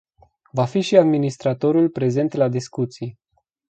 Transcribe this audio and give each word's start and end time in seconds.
Va 0.51 0.65
fi 0.65 0.81
și 0.81 0.97
administratorul 0.97 1.89
prezent 1.89 2.33
la 2.33 2.47
discuții. 2.47 3.19